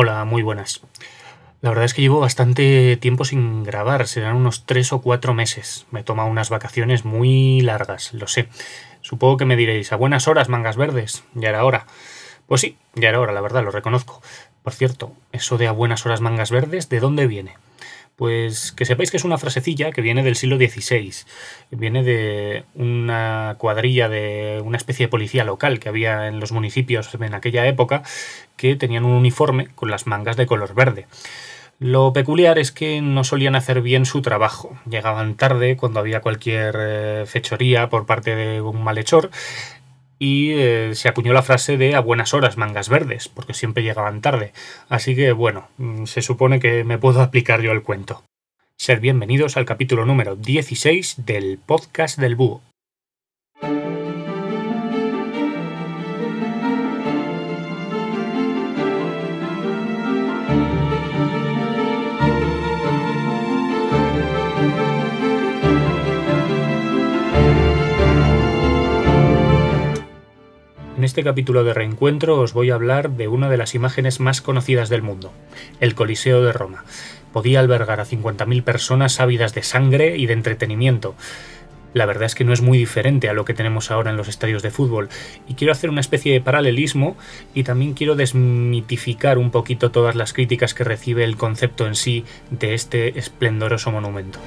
[0.00, 0.80] Hola, muy buenas.
[1.60, 5.88] La verdad es que llevo bastante tiempo sin grabar, serán unos tres o cuatro meses.
[5.90, 8.48] Me he tomado unas vacaciones muy largas, lo sé.
[9.00, 11.88] Supongo que me diréis, a buenas horas, mangas verdes, ya era hora.
[12.46, 14.22] Pues sí, ya era hora, la verdad, lo reconozco.
[14.62, 17.56] Por cierto, eso de a buenas horas mangas verdes, ¿de dónde viene?
[18.18, 21.12] Pues que sepáis que es una frasecilla que viene del siglo XVI.
[21.70, 27.14] Viene de una cuadrilla de una especie de policía local que había en los municipios
[27.14, 28.02] en aquella época
[28.56, 31.06] que tenían un uniforme con las mangas de color verde.
[31.78, 34.76] Lo peculiar es que no solían hacer bien su trabajo.
[34.90, 39.30] Llegaban tarde cuando había cualquier eh, fechoría por parte de un malhechor
[40.18, 44.20] y eh, se acuñó la frase de a buenas horas mangas verdes, porque siempre llegaban
[44.20, 44.52] tarde.
[44.88, 48.22] Así que bueno, mm, se supone que me puedo aplicar yo el cuento.
[48.76, 52.62] Ser bienvenidos al capítulo número 16 del podcast del búho.
[71.08, 74.90] Este capítulo de reencuentro os voy a hablar de una de las imágenes más conocidas
[74.90, 75.32] del mundo,
[75.80, 76.84] el Coliseo de Roma.
[77.32, 81.14] Podía albergar a 50.000 personas ávidas de sangre y de entretenimiento.
[81.94, 84.28] La verdad es que no es muy diferente a lo que tenemos ahora en los
[84.28, 85.08] estadios de fútbol,
[85.48, 87.16] y quiero hacer una especie de paralelismo
[87.54, 92.26] y también quiero desmitificar un poquito todas las críticas que recibe el concepto en sí
[92.50, 94.40] de este esplendoroso monumento.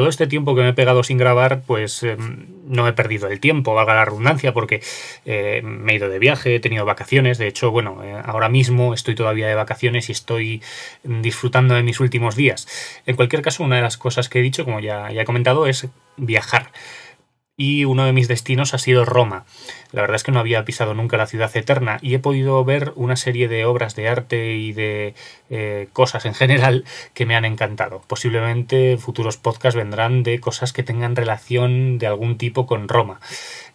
[0.00, 3.38] Todo este tiempo que me he pegado sin grabar, pues em, no he perdido el
[3.38, 4.80] tiempo, valga la redundancia, porque
[5.26, 7.36] eh, me he ido de viaje, he tenido vacaciones.
[7.36, 10.62] De hecho, bueno, eh, ahora mismo estoy todavía de vacaciones y estoy
[11.04, 12.66] disfrutando de mis últimos días.
[13.04, 15.86] En cualquier caso, una de las cosas que he dicho, como ya he comentado, es
[16.16, 16.72] viajar
[17.60, 19.44] y uno de mis destinos ha sido Roma.
[19.92, 22.94] La verdad es que no había pisado nunca la ciudad eterna y he podido ver
[22.96, 25.14] una serie de obras de arte y de
[25.50, 28.00] eh, cosas en general que me han encantado.
[28.06, 33.20] Posiblemente futuros podcasts vendrán de cosas que tengan relación de algún tipo con Roma.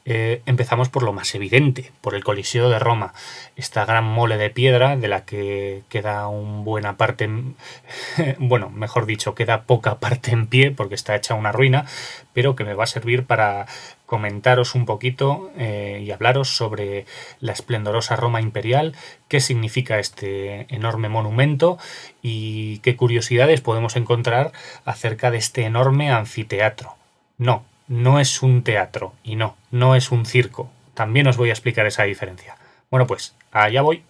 [0.07, 3.15] Eh, empezamos por lo más evidente, por el Coliseo de Roma,
[3.55, 7.27] esta gran mole de piedra de la que queda una buena parte,
[8.37, 11.85] bueno, mejor dicho, queda poca parte en pie porque está hecha una ruina,
[12.33, 13.65] pero que me va a servir para
[14.05, 17.07] comentaros un poquito eh, y hablaros sobre
[17.39, 18.95] la esplendorosa Roma imperial,
[19.27, 21.79] qué significa este enorme monumento
[22.21, 24.51] y qué curiosidades podemos encontrar
[24.85, 26.95] acerca de este enorme anfiteatro.
[27.39, 30.69] No, no es un teatro y no, no es un circo.
[30.93, 32.57] También os voy a explicar esa diferencia.
[32.89, 34.03] Bueno, pues allá voy.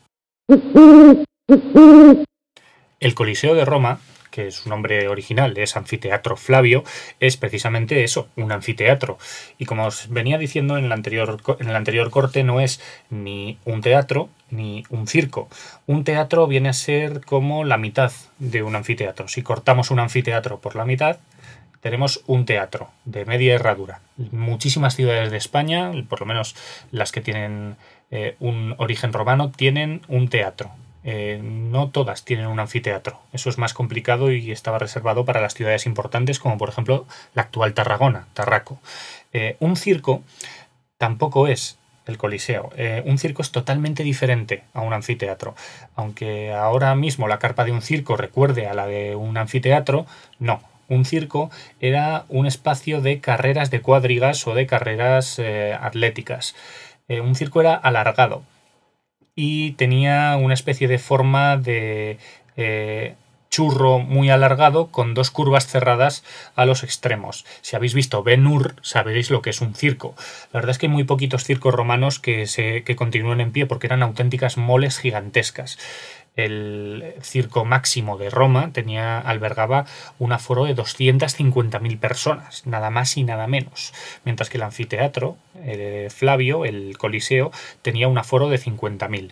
[2.99, 3.99] El Coliseo de Roma,
[4.31, 6.83] que su nombre original es Anfiteatro Flavio,
[7.19, 9.17] es precisamente eso, un anfiteatro.
[9.57, 13.57] Y como os venía diciendo en el anterior, en el anterior corte, no es ni
[13.65, 15.49] un teatro ni un circo.
[15.87, 19.27] Un teatro viene a ser como la mitad de un anfiteatro.
[19.27, 21.17] Si cortamos un anfiteatro por la mitad,
[21.85, 24.01] tenemos un teatro de media herradura.
[24.17, 26.55] Muchísimas ciudades de España, por lo menos
[26.89, 27.75] las que tienen
[28.09, 30.71] eh, un origen romano, tienen un teatro.
[31.03, 33.19] Eh, no todas tienen un anfiteatro.
[33.33, 37.43] Eso es más complicado y estaba reservado para las ciudades importantes, como por ejemplo la
[37.43, 38.79] actual Tarragona, Tarraco.
[39.31, 40.23] Eh, un circo
[40.97, 42.71] tampoco es el Coliseo.
[43.05, 45.53] un circo es totalmente diferente a un anfiteatro.
[45.95, 50.07] Aunque ahora mismo la carpa de un circo recuerde a la de un anfiteatro,
[50.39, 56.55] no un circo era un espacio de carreras de cuadrigas o de carreras eh, atléticas.
[57.07, 58.43] Eh, un circo era alargado
[59.35, 62.17] y tenía una especie de forma de
[62.55, 63.15] eh,
[63.49, 66.23] churro muy alargado con dos curvas cerradas
[66.55, 67.45] a los extremos.
[67.61, 70.15] Si habéis visto Ben Hur, sabréis lo que es un circo.
[70.51, 73.65] La verdad es que hay muy poquitos circos romanos que, se, que continúen en pie
[73.65, 75.77] porque eran auténticas moles gigantescas
[76.35, 79.85] el circo máximo de Roma tenía albergaba
[80.19, 83.93] un aforo de 250.000 personas, nada más y nada menos,
[84.23, 85.37] mientras que el anfiteatro
[86.09, 87.51] Flavio, el Coliseo,
[87.81, 89.31] tenía un aforo de 50.000.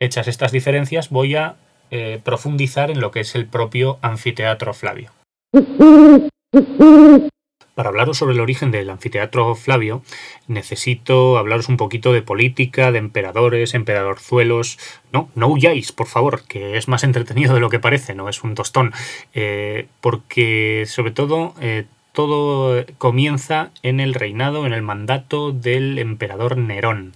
[0.00, 1.56] Hechas estas diferencias, voy a
[1.90, 5.10] eh, profundizar en lo que es el propio anfiteatro Flavio.
[7.74, 10.02] Para hablaros sobre el origen del anfiteatro Flavio,
[10.46, 14.78] necesito hablaros un poquito de política, de emperadores, emperadorzuelos.
[15.10, 18.42] No, no huyáis, por favor, que es más entretenido de lo que parece, no es
[18.42, 18.92] un tostón.
[19.32, 26.58] Eh, porque, sobre todo, eh, todo comienza en el reinado, en el mandato del emperador
[26.58, 27.14] Nerón.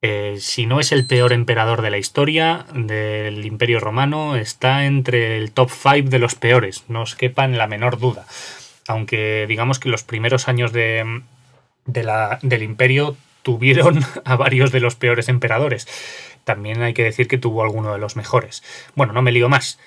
[0.00, 5.38] Eh, si no es el peor emperador de la historia del Imperio Romano, está entre
[5.38, 8.26] el top 5 de los peores, no os quepa en la menor duda.
[8.88, 11.22] Aunque digamos que los primeros años de,
[11.86, 15.86] del imperio tuvieron a varios de los peores emperadores.
[16.44, 18.62] También hay que decir que tuvo alguno de los mejores.
[18.94, 19.78] Bueno, no me lío más.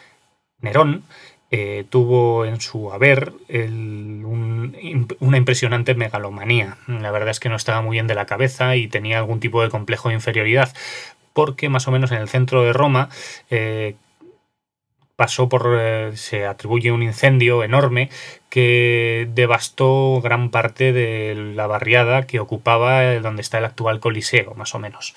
[0.62, 1.04] Nerón
[1.52, 6.78] eh, tuvo en su haber una impresionante megalomanía.
[6.88, 9.64] La verdad es que no estaba muy bien de la cabeza y tenía algún tipo
[9.64, 10.74] de complejo de inferioridad,
[11.34, 13.10] porque más o menos en el centro de Roma
[13.50, 13.96] eh,
[15.20, 15.76] pasó por.
[15.78, 18.10] Eh, se atribuye un incendio enorme
[18.48, 24.74] que devastó gran parte de la barriada que ocupaba donde está el actual Coliseo, más
[24.76, 25.14] o menos.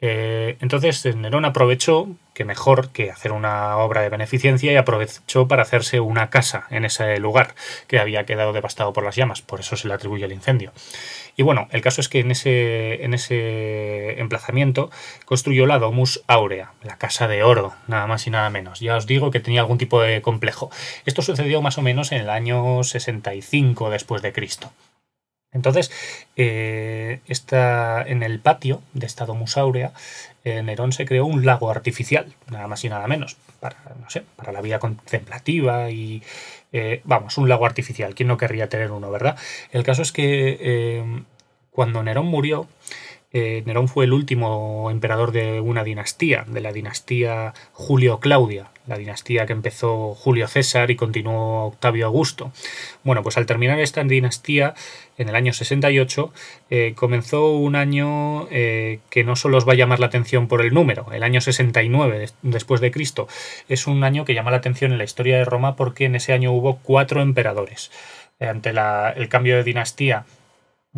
[0.00, 5.62] Eh, entonces Nerón aprovechó, que mejor que hacer una obra de beneficencia, y aprovechó para
[5.62, 7.56] hacerse una casa en ese lugar
[7.88, 10.72] que había quedado devastado por las llamas, por eso se le atribuye el incendio.
[11.36, 14.90] Y bueno, el caso es que en ese, en ese emplazamiento
[15.24, 18.80] construyó la Domus Aurea, la casa de oro, nada más y nada menos.
[18.80, 20.70] Ya os digo que tenía algún tipo de complejo.
[21.06, 24.72] Esto sucedió más o menos en el año 65 después de Cristo.
[25.52, 25.90] Entonces,
[26.36, 29.92] eh, en el patio de esta Domus Aurea,
[30.44, 34.22] eh, Nerón se creó un lago artificial, nada más y nada menos, para, no sé,
[34.36, 36.22] para la vida contemplativa y,
[36.72, 38.14] eh, vamos, un lago artificial.
[38.14, 39.36] ¿Quién no querría tener uno, verdad?
[39.72, 41.02] El caso es que
[41.72, 42.68] cuando Nerón murió,
[43.32, 49.52] Nerón fue el último emperador de una dinastía, de la dinastía Julio-Claudia, la dinastía que
[49.52, 52.52] empezó Julio César y continuó Octavio Augusto.
[53.04, 54.74] Bueno, pues al terminar esta dinastía,
[55.16, 56.32] en el año 68,
[56.70, 60.60] eh, comenzó un año eh, que no solo os va a llamar la atención por
[60.60, 63.28] el número, el año 69 después de Cristo,
[63.68, 66.32] es un año que llama la atención en la historia de Roma porque en ese
[66.32, 67.92] año hubo cuatro emperadores.
[68.40, 70.24] Ante el cambio de dinastía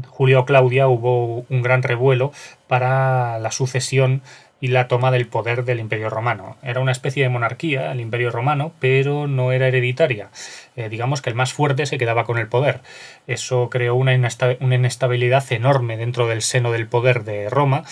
[0.08, 2.32] Julio Claudia hubo un gran revuelo
[2.66, 4.22] para la sucesión
[4.62, 6.56] y la toma del poder del Imperio Romano.
[6.62, 10.30] Era una especie de monarquía, el Imperio Romano, pero no era hereditaria.
[10.76, 12.80] Eh, digamos que el más fuerte se quedaba con el poder.
[13.26, 17.82] Eso creó una, inestabilidad enorme dentro del seno del poder de Roma,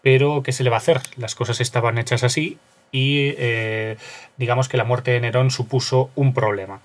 [0.00, 1.02] pero ¿qué se le va a hacer?
[1.16, 2.58] Las cosas estaban hechas así
[2.90, 3.96] y eh,
[4.38, 6.80] digamos que la muerte de Nerón supuso un problema.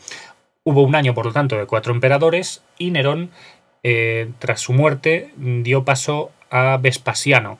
[0.65, 3.31] Hubo un año, por lo tanto, de cuatro emperadores y Nerón,
[3.83, 7.57] eh, tras su muerte, dio paso a Vespasiano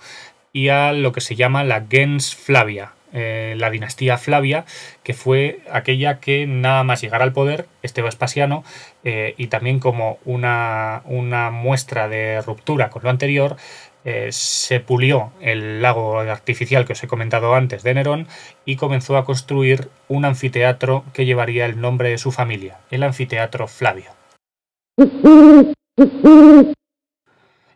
[0.51, 4.65] y a lo que se llama la gens Flavia, eh, la dinastía Flavia,
[5.03, 8.63] que fue aquella que nada más llegar al poder, este Vespasiano,
[9.03, 13.57] eh, y también como una, una, muestra de ruptura con lo anterior,
[14.31, 18.27] se pulió el lago artificial que os he comentado antes de Nerón
[18.65, 23.67] y comenzó a construir un anfiteatro que llevaría el nombre de su familia, el anfiteatro
[23.67, 24.09] Flavio.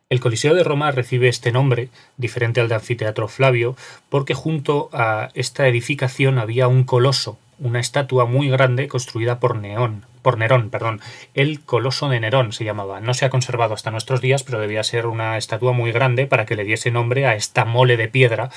[0.09, 3.75] El Coliseo de Roma recibe este nombre, diferente al de Anfiteatro Flavio,
[4.09, 10.05] porque junto a esta edificación había un coloso, una estatua muy grande construida por Neón,
[10.21, 11.01] por Nerón, perdón.
[11.33, 13.01] El Coloso de Nerón se llamaba.
[13.01, 16.45] No se ha conservado hasta nuestros días, pero debía ser una estatua muy grande para
[16.45, 18.49] que le diese nombre a esta mole de piedra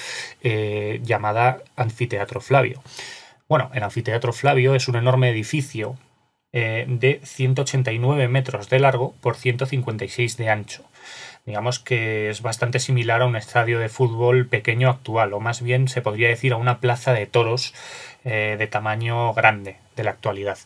[0.43, 2.83] eh, llamada Anfiteatro Flavio.
[3.49, 5.97] Bueno, el Anfiteatro Flavio es un enorme edificio
[6.59, 10.85] eh, de 189 metros de largo por 156 de ancho
[11.47, 15.87] digamos que es bastante similar a un estadio de fútbol pequeño actual, o más bien
[15.87, 17.73] se podría decir a una plaza de toros
[18.25, 20.59] eh, de tamaño grande de la actualidad.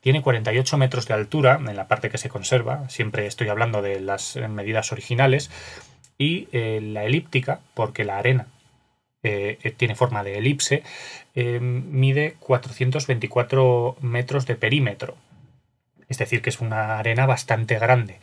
[0.00, 4.00] Tiene 48 metros de altura en la parte que se conserva, siempre estoy hablando de
[4.00, 5.50] las medidas originales,
[6.16, 8.46] y eh, la elíptica, porque la arena
[9.22, 10.84] eh, tiene forma de elipse,
[11.34, 15.16] mide 424 metros de perímetro,
[16.10, 18.18] es decir, que es una arena bastante grande.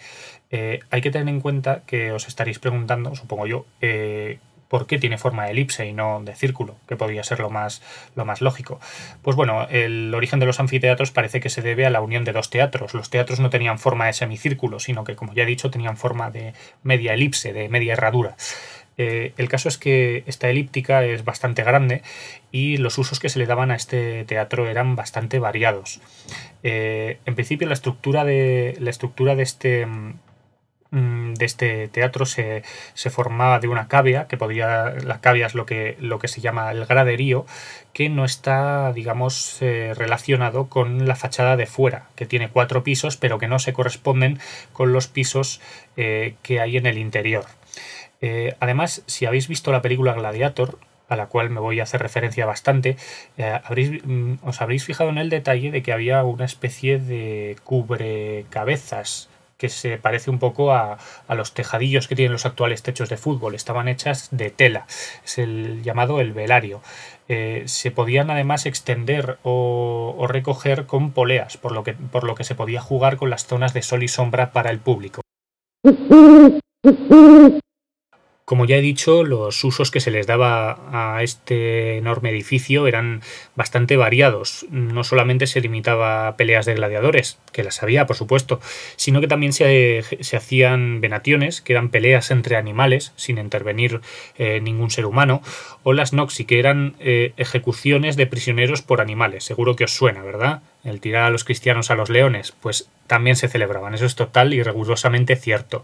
[0.51, 4.99] Eh, hay que tener en cuenta que os estaréis preguntando, supongo yo, eh, por qué
[4.99, 7.81] tiene forma de elipse y no de círculo, que podría ser lo más,
[8.15, 8.79] lo más lógico.
[9.21, 12.33] Pues bueno, el origen de los anfiteatros parece que se debe a la unión de
[12.33, 12.93] dos teatros.
[12.93, 16.31] Los teatros no tenían forma de semicírculo, sino que, como ya he dicho, tenían forma
[16.31, 16.53] de
[16.83, 18.35] media elipse, de media herradura.
[18.97, 22.01] Eh, el caso es que esta elíptica es bastante grande
[22.51, 26.01] y los usos que se le daban a este teatro eran bastante variados.
[26.63, 29.87] en principio la estructura de, la estructura de este
[30.89, 32.63] Mm, de este teatro se,
[33.09, 36.71] formaba de una cavia, que podía, la cavia es lo que, lo que se llama
[36.71, 37.45] el graderío,
[37.93, 43.17] que no está, digamos, eh, relacionado con la fachada de fuera, que tiene cuatro pisos,
[43.17, 44.39] pero que no se corresponden
[44.71, 45.59] con los pisos
[45.97, 47.45] eh, que hay en el interior.
[48.21, 52.01] Eh, además, si habéis visto la película Gladiator, a la cual me voy a hacer
[52.01, 52.97] referencia bastante,
[53.37, 53.59] eh,
[54.03, 59.69] mm, os habréis fijado en el detalle de que había una especie de cubrecabezas que
[59.69, 60.97] se parece un poco a,
[61.29, 63.55] los tejadillos que tienen los actuales techos de fútbol.
[63.55, 64.85] Estaban hechas de tela.
[65.25, 66.81] Es el llamado el velario.
[67.27, 72.35] Eh, se podían además extender o, o, recoger con poleas, por lo, que, por lo
[72.35, 75.21] que se podía jugar con las zonas de sol y sombra para el público.
[78.47, 83.21] Como ya he dicho, los usos que se les daba a este enorme edificio eran
[83.57, 84.65] bastante variados.
[84.69, 88.61] No solamente se limitaba a peleas de gladiadores, que las había, por supuesto,
[88.95, 90.01] sino que también se,
[90.33, 93.99] hacían venaciones, que eran peleas entre animales, sin intervenir
[94.37, 95.41] eh, ningún ser humano,
[95.83, 99.43] o las noxi, que eran eh, ejecuciones de prisioneros por animales.
[99.43, 100.61] Seguro que os suena, ¿verdad?
[100.85, 103.93] El tirar a los cristianos a los leones, pues también se celebraban.
[103.93, 105.83] Eso es total y rigurosamente cierto.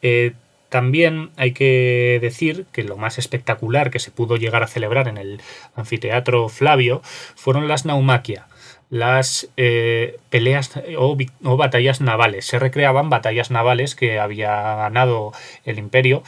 [0.00, 0.34] Eh,
[0.68, 5.16] también hay que decir que lo más espectacular que se pudo llegar a celebrar en
[5.16, 5.40] el
[5.74, 7.00] anfiteatro Flavio
[7.34, 8.46] fueron las naumaquia,
[8.90, 12.44] las eh, peleas o, o, batallas navales.
[12.46, 15.32] Se recreaban batallas navales que había ganado
[15.64, 16.22] el imperio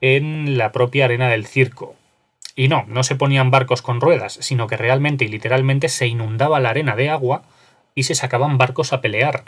[0.00, 1.94] en la propia arena del circo.
[2.54, 6.60] Y no, no se ponían barcos con ruedas, sino que realmente y literalmente se inundaba
[6.60, 7.42] la arena de agua
[7.94, 9.44] y se sacaban barcos a pelear.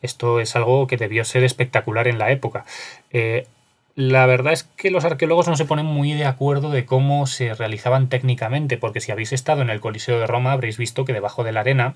[0.00, 2.64] Esto es algo que debió ser espectacular en la época.
[3.10, 3.46] Eh,
[3.94, 7.54] la verdad es que los arqueólogos no se ponen muy de acuerdo de cómo se
[7.54, 11.44] realizaban técnicamente, porque si habéis estado en el Coliseo de Roma habréis visto que debajo
[11.44, 11.94] de la arena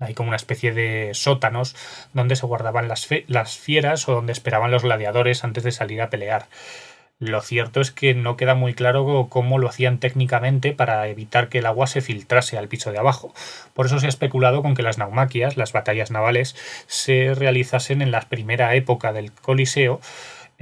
[0.00, 1.76] hay como una especie de sótanos
[2.12, 6.10] donde se guardaban las, las fieras o donde esperaban los gladiadores antes de salir a
[6.10, 6.48] pelear.
[7.20, 11.58] Lo cierto es que no queda muy claro cómo lo hacían técnicamente para evitar que
[11.58, 13.32] el agua se filtrase al piso de abajo.
[13.72, 16.56] Por eso se ha especulado con que las naumaquias, las batallas navales,
[16.88, 20.00] se realizasen en la primera época del Coliseo,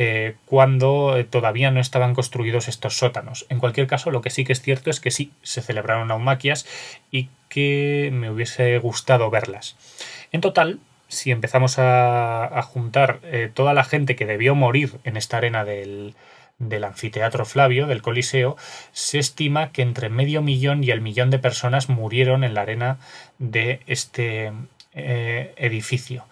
[0.04, 3.47] eh, cuando eh, todavía no estaban construidos estos sótanos.
[3.50, 6.66] En cualquier caso, lo que sí que es cierto es que sí, se celebraron naumaquias
[7.12, 9.76] y que me hubiese gustado verlas.
[10.32, 15.37] En total, si empezamos a, juntar eh, toda la gente que debió morir en esta
[15.37, 16.16] arena del,
[16.85, 18.56] anfiteatro Flavio, del Coliseo,
[18.90, 22.99] se estima que entre medio millón y el millón de personas murieron en la arena
[23.38, 24.50] de este
[24.94, 26.25] edificio.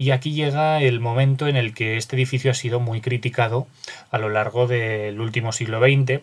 [0.00, 3.66] Y aquí llega el momento en el que este edificio ha sido muy criticado
[4.12, 6.22] a lo largo del último siglo XX,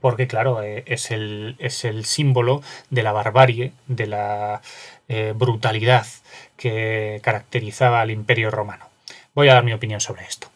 [0.00, 4.62] porque claro, eh, es el, es el símbolo de la barbarie, de la
[5.08, 6.06] eh, brutalidad
[6.56, 8.86] que caracterizaba al imperio romano.
[9.34, 10.48] Voy a dar mi opinión sobre esto.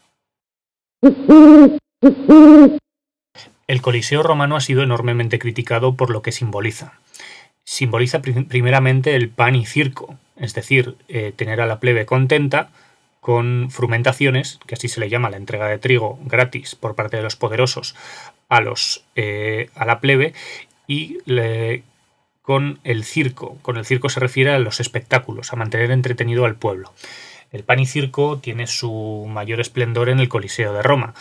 [3.66, 6.94] El Coliseo romano ha sido enormemente criticado por lo que simboliza.
[7.64, 12.70] Simboliza primeramente el pan y circo, es decir, eh, tener a la plebe contenta
[13.20, 17.22] con frumentaciones, que así se le llama la entrega de trigo gratis por parte de
[17.22, 17.94] los poderosos
[18.48, 20.34] a, los, eh, a la plebe,
[20.86, 21.18] y
[22.42, 23.56] con el circo.
[23.62, 26.92] Con el circo se refiere a los espectáculos, a mantener entretenido al pueblo.
[27.52, 31.14] El pan y circo tiene su mayor esplendor en el Coliseo de Roma.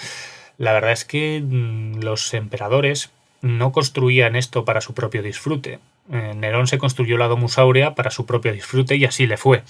[0.58, 3.12] La verdad es que mm, los emperadores
[3.42, 5.80] no construían esto para su propio disfrute.
[6.10, 9.63] Eh, Nerón se construyó la Domus Aurea para su propio disfrute y así le fue.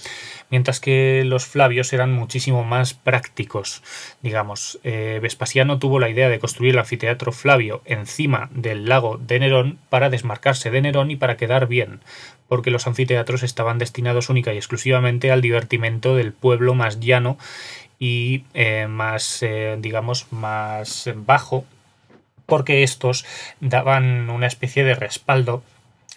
[0.50, 3.82] Mientras que los Flavios eran muchísimo más prácticos.
[4.22, 9.38] Digamos, eh, Vespasiano tuvo la idea de construir el anfiteatro Flavio encima del lago de
[9.38, 12.00] Nerón para desmarcarse de Nerón y para quedar bien,
[12.48, 17.38] porque los anfiteatros estaban destinados única y exclusivamente al divertimento del pueblo más llano
[17.98, 19.44] y eh, más,
[19.78, 21.64] digamos, más bajo
[22.46, 23.24] porque estos
[23.60, 25.62] daban una especie de respaldo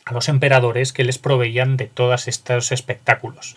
[0.06, 3.56] a los emperadores que les proveían de todos estos espectáculos.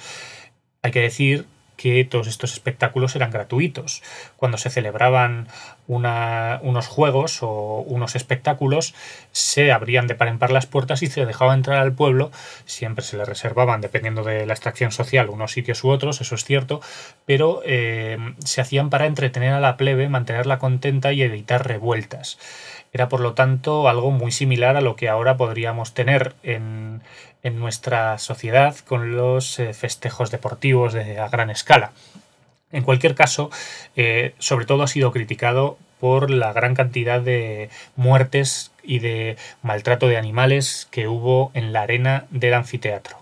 [0.82, 1.46] Hay que decir
[1.78, 4.02] que todos estos espectáculos eran gratuitos.
[4.36, 5.48] Cuando se celebraban
[5.86, 8.94] unos juegos o unos espectáculos,
[9.32, 12.30] se abrían de par en par las puertas y se dejaba entrar al pueblo.
[12.66, 16.44] Siempre se le reservaban, dependiendo de la extracción social, unos sitios u otros, eso es
[16.44, 16.82] cierto,
[17.24, 22.38] pero eh, se hacían para entretener a la plebe, mantenerla contenta y evitar revueltas.
[22.92, 27.02] Era por lo tanto algo muy similar a lo que ahora podríamos tener en,
[27.44, 31.92] nuestra sociedad con los eh, festejos deportivos de, a gran escala.
[32.70, 33.50] En cualquier caso,
[33.96, 40.06] eh, sobre todo ha sido criticado por la gran cantidad de muertes y de maltrato
[40.08, 43.18] de animales que hubo en la arena del anfiteatro.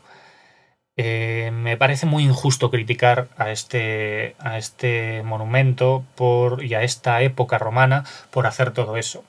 [0.98, 7.20] Eh, me parece muy injusto criticar a este, a este monumento por, y a esta
[7.20, 9.22] época romana por hacer todo eso.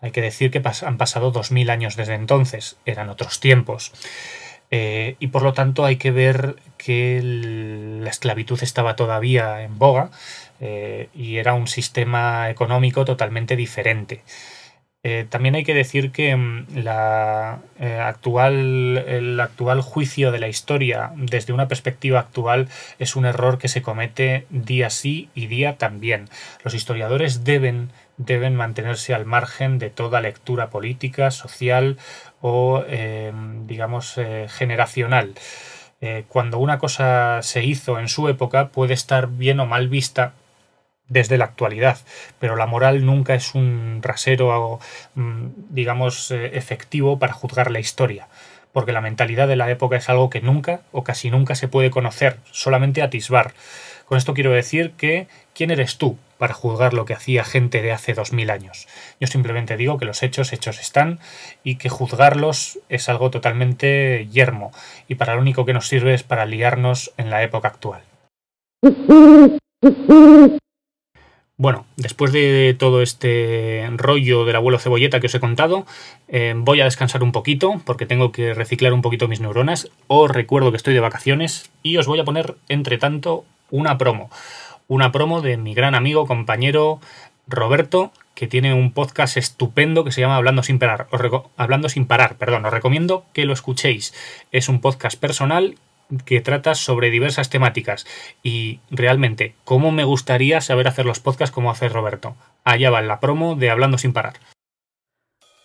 [0.00, 3.92] Hay que decir que han pasado dos mil años desde entonces, eran otros tiempos.
[4.70, 10.10] Eh, y por lo tanto hay que ver que la esclavitud estaba todavía en boga
[10.60, 14.22] eh, y era un sistema económico totalmente diferente.
[15.04, 16.66] Eh, también hay que decir que mm,
[17.78, 23.68] actual, el actual juicio de la historia desde una perspectiva actual es un error que
[23.68, 26.28] se comete día sí y día también.
[26.64, 31.96] Los historiadores deben, deben mantenerse al margen de toda lectura política, social
[32.40, 33.32] o, eh,
[33.66, 35.34] digamos, generacional.
[36.28, 40.32] cuando una cosa se hizo en su época puede estar bien o mal vista
[41.08, 41.98] desde la actualidad,
[42.38, 44.78] pero la moral nunca es un rasero,
[45.14, 48.28] mm, digamos, eh, efectivo para juzgar la historia,
[48.72, 51.90] porque la mentalidad de la época es algo que nunca o casi nunca se puede
[51.90, 53.52] conocer, solamente atisbar.
[54.08, 57.92] Con esto quiero decir que ¿quién eres tú para juzgar lo que hacía gente de
[57.92, 58.88] hace dos mil años?
[59.20, 61.18] Yo simplemente digo que los hechos hechos están
[61.62, 64.72] y que juzgarlos es algo totalmente yermo
[65.08, 68.00] y para lo único que nos sirve es para liarnos en la época actual.
[71.58, 75.84] Bueno, después de todo este rollo del abuelo cebolleta que os he contado,
[76.28, 79.90] eh, voy a descansar un poquito porque tengo que reciclar un poquito mis neuronas.
[80.06, 84.30] Os recuerdo que estoy de vacaciones y os voy a poner, entre tanto, una promo.
[84.86, 87.00] Una promo de mi gran amigo, compañero
[87.46, 91.08] Roberto, que tiene un podcast estupendo que se llama Hablando sin parar.
[91.56, 94.14] Hablando sin parar, perdón, os recomiendo que lo escuchéis.
[94.52, 95.76] Es un podcast personal
[96.24, 98.06] que trata sobre diversas temáticas
[98.42, 102.34] y realmente cómo me gustaría saber hacer los podcasts como hace Roberto.
[102.64, 104.34] Allá va la promo de Hablando sin parar.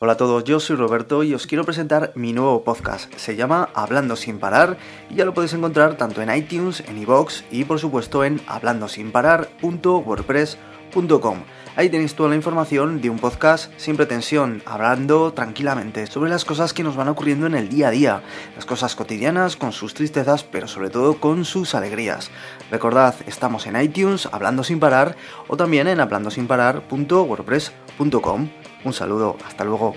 [0.03, 3.10] Hola a todos, yo soy Roberto y os quiero presentar mi nuevo podcast.
[3.15, 4.77] Se llama Hablando sin parar
[5.10, 11.43] y ya lo podéis encontrar tanto en iTunes, en iVoox y por supuesto en hablandosinparar.wordpress.com.
[11.77, 16.74] Ahí tenéis toda la información de un podcast sin pretensión, hablando tranquilamente sobre las cosas
[16.74, 18.24] que nos van ocurriendo en el día a día,
[18.57, 22.29] las cosas cotidianas con sus tristezas, pero sobre todo con sus alegrías.
[22.69, 25.15] Recordad, estamos en iTunes, hablando sin parar,
[25.48, 28.50] o también en hablandosinparar.wordpress.com.
[28.83, 29.95] Un saludo, hasta luego.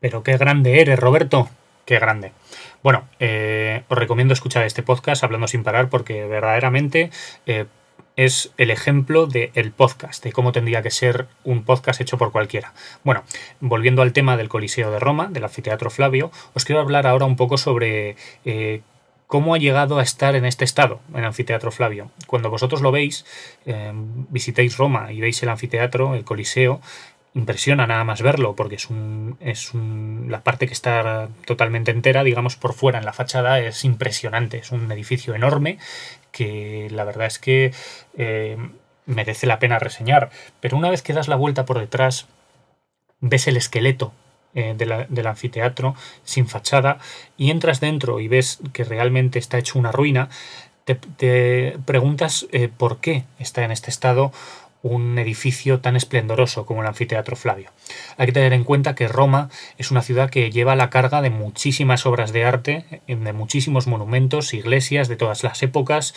[0.00, 1.48] Pero qué grande eres, Roberto.
[1.84, 2.32] Qué grande.
[2.82, 7.10] Bueno, eh, os recomiendo escuchar este podcast hablando sin parar porque verdaderamente
[7.46, 7.66] eh,
[8.16, 12.72] es el ejemplo del podcast, de cómo tendría que ser un podcast hecho por cualquiera.
[13.04, 13.24] Bueno,
[13.60, 17.36] volviendo al tema del Coliseo de Roma, del anfiteatro Flavio, os quiero hablar ahora un
[17.36, 18.82] poco sobre eh,
[19.26, 22.10] cómo ha llegado a estar en este estado, el anfiteatro Flavio.
[22.26, 23.24] Cuando vosotros lo veis,
[24.30, 26.80] visitéis Roma y veis el anfiteatro, el Coliseo,
[27.36, 32.72] impresiona nada más verlo, porque es un, la parte que está totalmente entera, digamos, por
[32.72, 34.56] fuera en la fachada, es impresionante.
[34.56, 35.78] Es un edificio enorme
[36.32, 37.74] que la verdad es que
[38.16, 38.56] eh,
[39.04, 40.30] merece la pena reseñar.
[40.60, 42.26] Pero una vez que das la vuelta por detrás,
[43.20, 44.14] ves el esqueleto
[44.56, 46.98] eh, del anfiteatro sin fachada
[47.36, 50.30] y entras dentro y ves que realmente está hecho una ruina,
[50.86, 54.32] te, preguntas eh, por qué está en este estado
[54.86, 57.70] un edificio tan esplendoroso como el anfiteatro Flavio.
[58.16, 61.30] Hay que tener en cuenta que Roma es una ciudad que lleva la carga de
[61.30, 66.14] muchísimas obras de arte, de muchísimos monumentos, iglesias de todas las épocas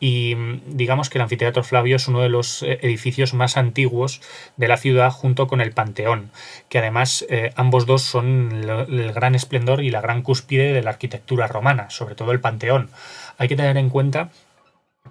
[0.00, 0.34] y
[0.66, 4.20] digamos que el anfiteatro Flavio es uno de los eh, edificios más antiguos
[4.56, 6.30] de la ciudad junto con el Panteón,
[6.68, 10.90] que además eh, ambos dos son el gran esplendor y la gran cúspide de la
[10.90, 12.90] arquitectura romana, sobre todo el Panteón.
[13.38, 14.30] Hay que tener en cuenta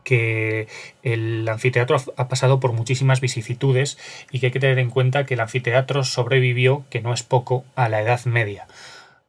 [0.03, 0.67] que
[1.03, 3.97] el anfiteatro ha pasado por muchísimas vicisitudes
[4.31, 7.65] y que hay que tener en cuenta que el anfiteatro sobrevivió, que no es poco,
[7.75, 8.67] a la Edad Media.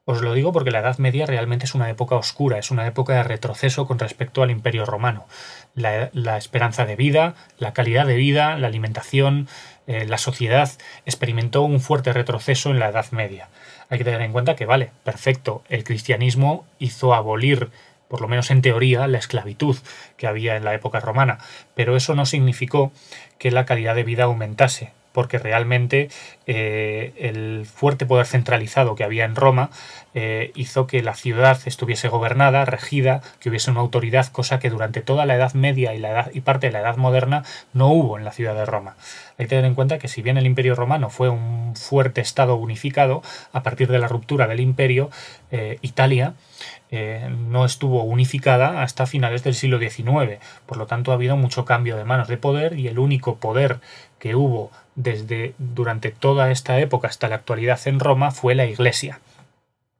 [0.08, 3.14] Os lo digo porque la Edad Media realmente es una época oscura, es una época
[3.14, 5.26] de retroceso con respecto al Imperio Romano.
[5.74, 9.48] La, esperanza de vida, la calidad de vida, la alimentación,
[9.88, 10.70] eh, la sociedad
[11.06, 13.48] experimentó un fuerte retroceso en la Edad Media.
[13.90, 17.70] Hay que tener en cuenta que, vale, perfecto, el cristianismo hizo abolir
[18.08, 19.76] por lo menos en teoría, la esclavitud
[20.16, 21.38] que había en la época romana,
[21.74, 22.92] pero eso no significó
[23.38, 26.10] que la calidad de vida aumentase, porque realmente
[26.46, 29.70] eh, el fuerte poder centralizado que había en Roma
[30.12, 35.00] eh, hizo que la ciudad estuviese gobernada, regida, que hubiese una autoridad, cosa que durante
[35.00, 38.26] toda la Edad Media y, la y parte de la Edad Moderna no hubo en
[38.26, 38.96] la ciudad de Roma.
[39.38, 42.54] Hay que tener en cuenta que si bien el Imperio Romano fue un fuerte Estado
[42.56, 43.22] unificado,
[43.54, 45.08] a partir de la ruptura del Imperio,
[45.50, 46.34] eh, Italia
[46.90, 50.38] no estuvo unificada hasta finales del siglo XIX.
[50.66, 53.80] Por lo tanto, ha habido mucho cambio de manos de poder y el único poder
[54.18, 59.20] que hubo desde durante toda esta época hasta la actualidad en Roma fue la Iglesia.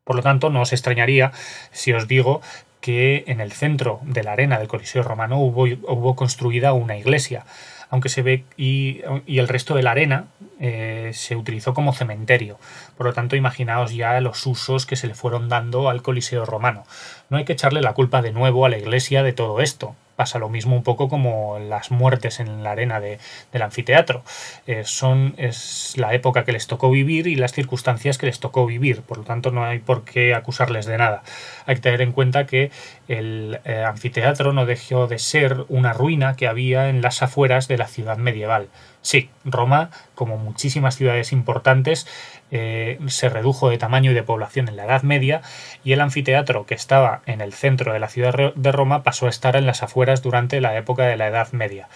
[0.05, 1.33] Por lo tanto, no os extrañaría
[1.73, 2.41] si os digo
[2.81, 7.45] que en el centro de la arena del Coliseo romano hubo, hubo construida una iglesia,
[7.91, 10.27] aunque se ve y, el resto de la arena
[10.61, 12.61] eh, se utilizó como cementerio.
[12.97, 16.85] Por lo tanto, imaginaos ya los usos que se le fueron dando al Coliseo romano.
[17.29, 19.97] No hay que echarle la culpa de nuevo a la iglesia de todo esto.
[20.17, 23.19] Pasa lo mismo un poco como las muertes en la arena de,
[23.53, 24.23] del anfiteatro.
[24.67, 28.67] Eh, son, es la época que les tocó vivir y las circunstancias que les tocó
[28.67, 31.23] vivir, por lo tanto no hay por qué acusarles de nada.
[31.67, 32.71] Hay que tener en cuenta que
[33.09, 37.79] el eh, anfiteatro no dejó de ser una ruina que había en las afueras de
[37.79, 38.69] la ciudad medieval.
[39.03, 42.07] Sí, Roma, como muchísimas ciudades importantes,
[42.51, 45.43] eh, se redujo de tamaño y de población en la Edad Media
[45.85, 49.31] y el anfiteatro que estaba en el centro de la ciudad de Roma pasó a
[49.31, 51.89] estar en las afueras durante la época de la Edad Media.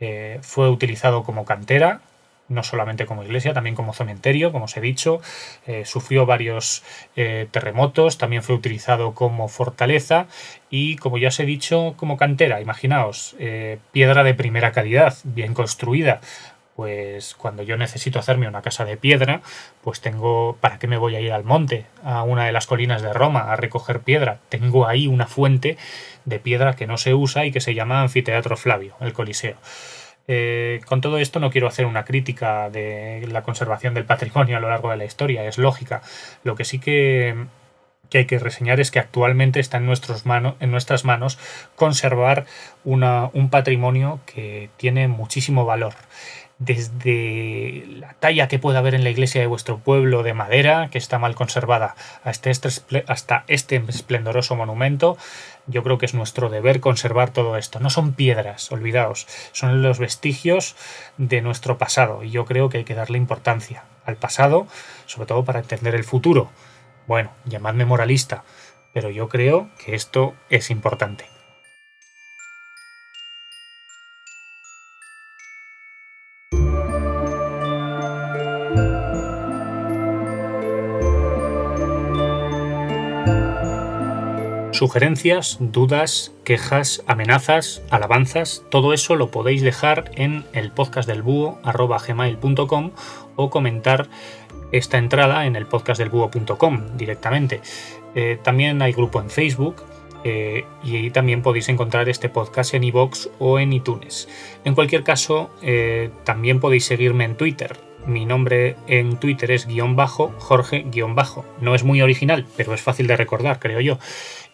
[0.00, 2.00] Eh, fue utilizado como cantera,
[2.48, 5.20] no solamente como iglesia, también como cementerio, como os he dicho.
[5.66, 6.82] Eh, sufrió varios
[7.14, 10.26] terremotos, también fue utilizado como fortaleza
[10.70, 12.60] y, como ya os he dicho, como cantera.
[12.60, 13.36] Imaginaos,
[13.92, 16.20] piedra de primera calidad, bien construida,
[16.76, 19.42] pues cuando yo necesito hacerme una casa de piedra,
[19.82, 23.02] pues tengo, ¿para qué me voy a ir al monte, a una de las colinas
[23.02, 24.38] de Roma, a recoger piedra?
[24.48, 25.76] Tengo ahí una fuente
[26.24, 29.56] de piedra que no se usa y que se llama Anfiteatro Flavio, el Coliseo.
[30.26, 34.60] Eh, con todo esto no quiero hacer una crítica de la conservación del patrimonio a
[34.60, 36.02] lo largo de la historia, es lógica.
[36.44, 37.46] Lo que sí que,
[38.12, 40.24] hay que reseñar es que actualmente está en, nuestros
[40.60, 41.38] en nuestras manos
[41.74, 42.46] conservar
[42.84, 45.94] un patrimonio que tiene muchísimo valor
[46.64, 50.98] desde la talla que pueda haber en la iglesia de vuestro pueblo de madera, que
[50.98, 52.68] está mal conservada, hasta este,
[53.06, 55.16] hasta este esplendoroso monumento,
[55.66, 57.80] yo creo que es nuestro deber conservar todo esto.
[57.80, 60.76] No son piedras, olvidaos, son los vestigios
[61.16, 64.66] de nuestro pasado y yo creo que hay que darle importancia al pasado,
[65.06, 66.50] sobre todo para entender el futuro.
[67.06, 68.44] Bueno, llamadme moralista,
[68.92, 71.26] pero yo creo que esto es importante.
[84.74, 91.60] Sugerencias, dudas, quejas, amenazas, alabanzas, todo eso lo podéis dejar en el podcast del búho
[93.36, 94.08] o comentar
[94.72, 97.60] esta entrada en el podcastdelbúho.com directamente.
[98.16, 99.76] Eh, también hay grupo en Facebook
[100.24, 104.28] eh, y ahí también podéis encontrar este podcast en iVoox o en iTunes.
[104.64, 107.76] En cualquier caso, eh, también podéis seguirme en Twitter.
[108.06, 111.44] Mi nombre en Twitter es guion bajo, Jorge guion bajo.
[111.60, 113.98] No es muy original, pero es fácil de recordar, creo yo.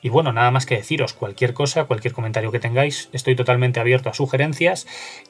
[0.03, 4.09] Y bueno, nada más que deciros, cualquier cosa, cualquier comentario que tengáis, estoy totalmente abierto
[4.09, 4.87] a sugerencias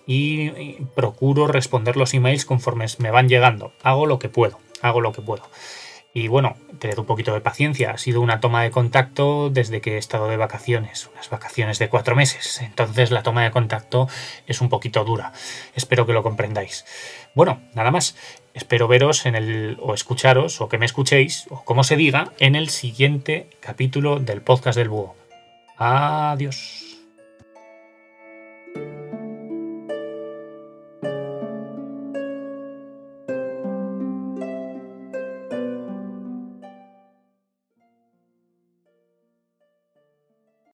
[0.07, 0.51] y
[0.95, 3.73] procuro responder los emails conforme me van llegando.
[3.83, 5.43] Hago lo que puedo, hago lo que puedo.
[6.13, 7.93] Y bueno, tened un poquito de paciencia.
[7.93, 11.89] Ha sido una toma de contacto desde que he estado de vacaciones, unas vacaciones de
[11.89, 12.61] cuatro meses.
[12.63, 14.09] Entonces la toma de contacto
[14.47, 15.33] es un poquito dura.
[15.77, 16.85] Espero que lo comprendáis.
[17.35, 18.17] Bueno, nada más.
[18.53, 22.57] Espero veros en el, o escucharos, o que me escuchéis, o como se diga, en
[22.57, 25.15] el siguiente capítulo del podcast del búho.
[25.77, 26.90] Adiós.